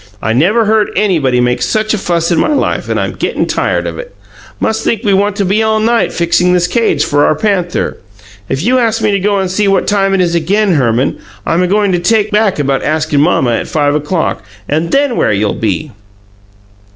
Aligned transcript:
I 0.19 0.33
never 0.33 0.65
heard 0.65 0.89
anybody 0.95 1.39
make 1.39 1.61
such 1.61 1.93
a 1.93 1.97
fuss 1.99 2.31
in 2.31 2.39
my 2.39 2.47
life, 2.53 2.89
and 2.89 2.99
I'm 2.99 3.11
gettin' 3.13 3.45
tired 3.45 3.85
of 3.85 3.99
it. 3.99 4.15
Must 4.59 4.83
think 4.83 5.03
we 5.03 5.13
want 5.13 5.35
to 5.35 5.45
be 5.45 5.61
all 5.61 5.79
night 5.79 6.11
fixin' 6.11 6.53
this 6.53 6.65
cage 6.65 7.05
for 7.05 7.23
our 7.23 7.35
panther! 7.35 7.97
If 8.49 8.63
you 8.63 8.79
ask 8.79 9.03
me 9.03 9.11
to 9.11 9.19
go 9.19 9.37
and 9.37 9.51
see 9.51 9.67
what 9.67 9.85
time 9.85 10.15
it 10.15 10.19
is 10.19 10.33
again, 10.33 10.73
Herman, 10.73 11.19
I'm 11.45 11.61
a 11.61 11.67
goin' 11.67 11.91
to 11.91 11.99
take 11.99 12.31
back 12.31 12.57
about 12.57 12.81
askin' 12.83 13.21
mamma 13.21 13.51
at 13.51 13.67
five 13.67 13.93
o'clock, 13.93 14.43
and 14.67 14.89
THEN 14.89 15.17
where'll 15.17 15.37
you 15.37 15.53
be?" 15.53 15.91